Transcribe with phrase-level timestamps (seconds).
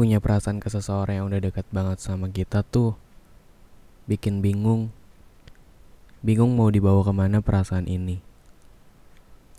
[0.00, 2.96] punya perasaan ke seseorang yang udah dekat banget sama kita tuh
[4.08, 4.88] bikin bingung.
[6.24, 8.24] Bingung mau dibawa ke mana perasaan ini.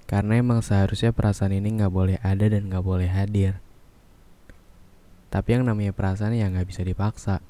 [0.09, 3.61] Karena emang seharusnya perasaan ini nggak boleh ada dan nggak boleh hadir.
[5.29, 7.45] Tapi yang namanya perasaan ya nggak bisa dipaksa.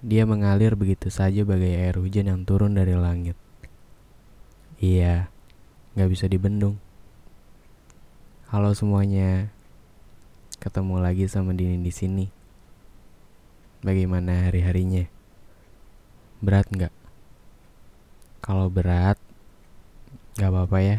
[0.00, 3.36] Dia mengalir begitu saja bagai air hujan yang turun dari langit.
[4.80, 5.28] Iya,
[6.00, 6.80] nggak bisa dibendung.
[8.48, 9.52] Halo semuanya,
[10.62, 12.30] ketemu lagi sama Dini di sini.
[13.82, 15.10] Bagaimana hari-harinya?
[16.38, 16.94] Berat nggak?
[18.38, 19.18] Kalau berat,
[20.38, 20.98] nggak apa-apa ya.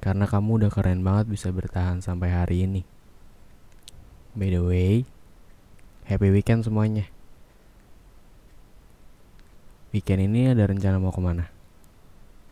[0.00, 2.88] Karena kamu udah keren banget bisa bertahan sampai hari ini.
[4.32, 5.04] By the way,
[6.08, 7.04] happy weekend semuanya.
[9.92, 11.52] Weekend ini ada rencana mau ke mana?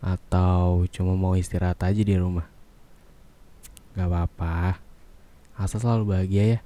[0.04, 2.44] Atau cuma mau istirahat aja di rumah?
[3.96, 4.84] Gak apa-apa,
[5.56, 6.60] asal selalu bahagia ya.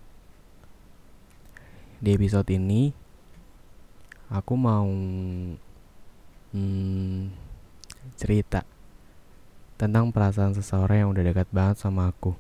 [2.03, 2.91] Di episode ini,
[4.31, 4.87] aku mau
[6.55, 7.31] hmm,
[8.19, 8.67] cerita
[9.81, 12.35] tentang perasaan seseorang yang udah dekat banget sama aku.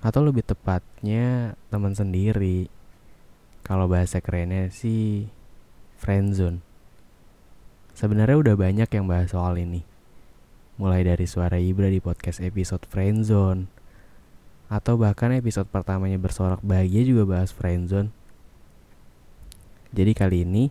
[0.00, 2.72] Atau lebih tepatnya teman sendiri.
[3.60, 5.28] Kalau bahasa kerennya sih
[6.00, 6.64] friendzone.
[7.92, 9.84] Sebenarnya udah banyak yang bahas soal ini.
[10.80, 13.79] Mulai dari suara Ibra di podcast episode Friendzone.
[14.70, 18.14] Atau bahkan episode pertamanya bersorak bahagia juga bahas Friendzone.
[19.90, 20.70] Jadi kali ini,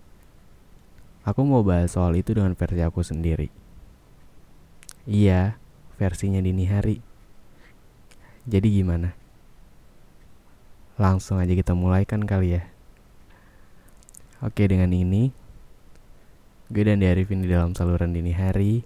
[1.28, 3.52] aku mau bahas soal itu dengan versi aku sendiri.
[5.04, 5.60] Iya,
[6.00, 7.04] versinya dini hari.
[8.48, 9.20] Jadi gimana?
[10.96, 12.64] Langsung aja kita mulai kan kali ya.
[14.40, 15.36] Oke, dengan ini
[16.70, 18.86] Gue dan Arifin di dalam saluran dini hari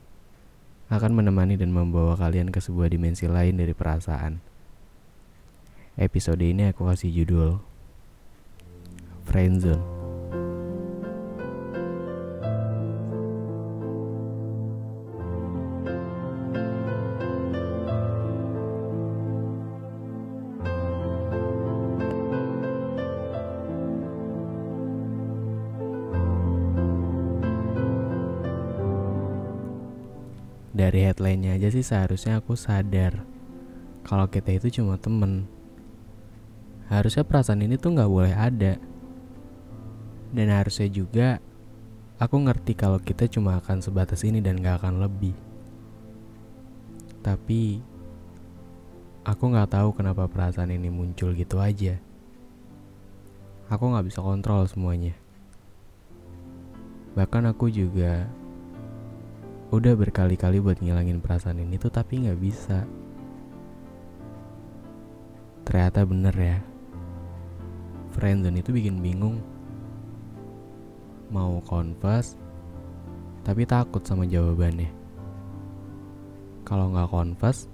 [0.88, 4.53] akan menemani dan membawa kalian ke sebuah dimensi lain dari perasaan.
[5.94, 7.62] Episode ini aku kasih judul
[9.30, 9.78] Friendzone.
[30.74, 33.22] Dari headline-nya aja sih seharusnya aku sadar
[34.02, 35.53] kalau kita itu cuma temen.
[36.94, 38.78] Harusnya perasaan ini tuh nggak boleh ada.
[40.30, 41.42] Dan harusnya juga
[42.22, 45.34] aku ngerti kalau kita cuma akan sebatas ini dan gak akan lebih.
[47.26, 47.82] Tapi
[49.26, 51.98] aku nggak tahu kenapa perasaan ini muncul gitu aja.
[53.74, 55.18] Aku nggak bisa kontrol semuanya.
[57.18, 58.30] Bahkan aku juga
[59.74, 62.86] udah berkali-kali buat ngilangin perasaan ini tuh tapi nggak bisa
[65.66, 66.73] ternyata bener ya
[68.14, 69.42] friendzone itu bikin bingung
[71.34, 72.38] mau confess
[73.44, 74.88] tapi takut sama jawabannya
[76.64, 77.68] kalau nggak confess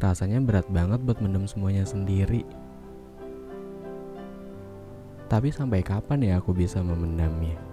[0.00, 2.42] rasanya berat banget buat mendem semuanya sendiri
[5.28, 7.66] tapi sampai kapan ya aku bisa memendamnya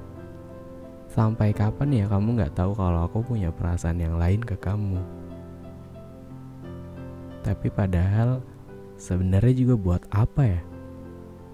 [1.14, 4.98] Sampai kapan ya kamu gak tahu kalau aku punya perasaan yang lain ke kamu?
[7.46, 8.42] Tapi padahal
[8.98, 10.62] sebenarnya juga buat apa ya?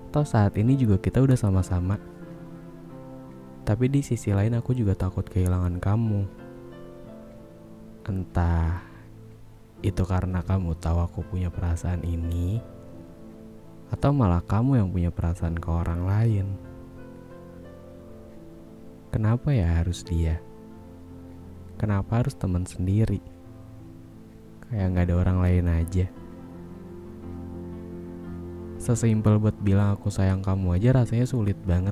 [0.09, 2.01] Toh saat ini juga kita udah sama-sama.
[3.61, 6.25] Tapi di sisi lain aku juga takut kehilangan kamu.
[8.09, 8.81] Entah
[9.85, 12.57] itu karena kamu tahu aku punya perasaan ini
[13.93, 16.47] atau malah kamu yang punya perasaan ke orang lain.
[19.09, 20.37] Kenapa ya harus dia?
[21.77, 23.21] Kenapa harus teman sendiri?
[24.69, 26.05] Kayak nggak ada orang lain aja.
[28.79, 31.91] Sesimpel buat bilang aku sayang kamu aja rasanya sulit banget.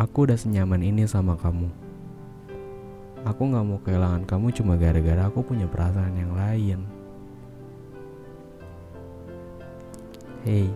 [0.00, 1.68] Aku udah senyaman ini sama kamu.
[3.28, 6.80] Aku nggak mau kehilangan kamu cuma gara-gara aku punya perasaan yang lain.
[10.48, 10.72] Hey,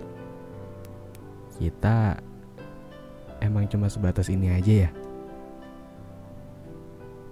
[1.56, 2.20] kita
[3.40, 4.90] emang cuma sebatas ini aja ya?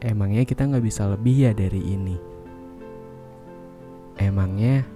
[0.00, 2.16] Emangnya kita nggak bisa lebih ya dari ini?
[4.16, 4.88] Emangnya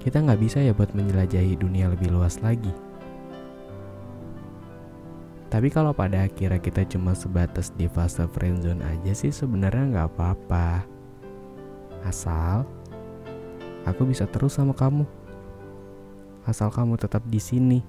[0.00, 2.72] kita nggak bisa ya buat menjelajahi dunia lebih luas lagi?
[5.50, 10.86] Tapi kalau pada akhirnya kita cuma sebatas di fase friendzone aja sih sebenarnya nggak apa-apa.
[12.06, 12.64] Asal
[13.84, 15.04] aku bisa terus sama kamu.
[16.48, 17.84] Asal kamu tetap di sini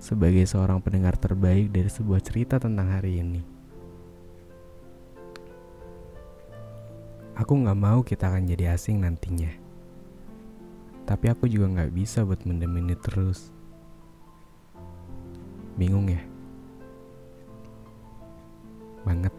[0.00, 3.42] sebagai seorang pendengar terbaik dari sebuah cerita tentang hari ini.
[7.36, 9.65] Aku gak mau kita akan jadi asing nantinya.
[11.06, 13.54] Tapi aku juga nggak bisa buat mendem ini terus.
[15.78, 16.18] Bingung ya?
[19.06, 19.30] Banget.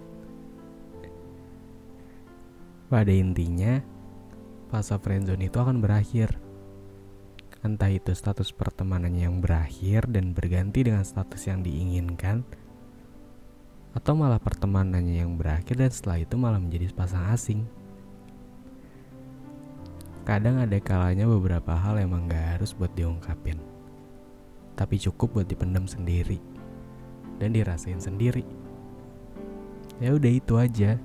[2.88, 3.84] Pada intinya,
[4.72, 6.40] fase friendzone itu akan berakhir.
[7.60, 12.48] Entah itu status pertemanannya yang berakhir dan berganti dengan status yang diinginkan,
[13.92, 17.68] atau malah pertemanannya yang berakhir dan setelah itu malah menjadi pasang asing.
[20.27, 23.63] Kadang ada kalanya beberapa hal emang gak harus buat diungkapin,
[24.75, 26.44] tapi cukup buat dipendam sendiri
[27.39, 28.44] dan dirasain sendiri.
[30.03, 31.00] Ya udah itu aja.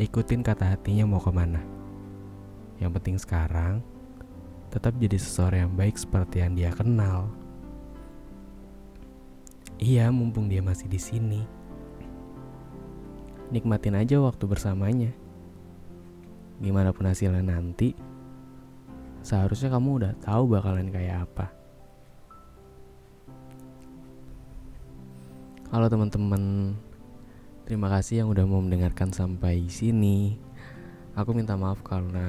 [0.00, 1.60] Ikutin kata hatinya mau ke mana.
[2.80, 3.84] Yang penting sekarang,
[4.72, 7.28] tetap jadi seseorang yang baik seperti yang dia kenal.
[9.76, 11.44] Iya, mumpung dia masih di sini.
[13.52, 15.12] Nikmatin aja waktu bersamanya.
[16.64, 17.92] Gimana pun hasilnya nanti,
[19.22, 21.46] seharusnya kamu udah tahu bakalan kayak apa.
[25.72, 26.76] Halo teman-teman,
[27.62, 30.34] Terima kasih yang udah mau mendengarkan sampai sini.
[31.14, 32.26] Aku minta maaf karena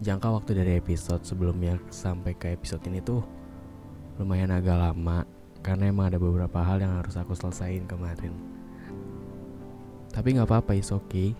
[0.00, 3.20] jangka waktu dari episode sebelumnya sampai ke episode ini tuh
[4.16, 5.28] lumayan agak lama
[5.60, 8.32] karena emang ada beberapa hal yang harus aku selesaiin kemarin.
[10.08, 11.36] Tapi nggak apa-apa, is okay.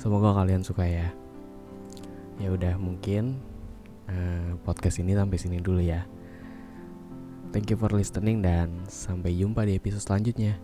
[0.00, 1.12] Semoga kalian suka ya.
[2.40, 3.36] Ya udah mungkin
[4.10, 6.04] uh, podcast ini sampai sini dulu ya.
[7.54, 10.58] Thank you for listening dan sampai jumpa di episode selanjutnya.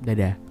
[0.00, 0.47] Dadah.